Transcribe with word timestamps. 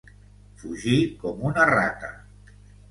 Fugir 0.61 0.97
com 1.21 1.47
una 1.51 1.71
rata. 1.75 2.15